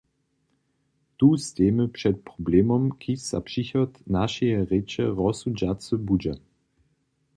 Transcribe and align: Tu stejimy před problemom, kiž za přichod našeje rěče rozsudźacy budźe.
Tu 1.17 1.37
stejimy 1.37 1.87
před 1.87 2.15
problemom, 2.23 2.91
kiž 2.91 3.19
za 3.29 3.41
přichod 3.41 3.89
našeje 4.07 4.65
rěče 4.65 5.05
rozsudźacy 5.17 5.95
budźe. 6.07 6.33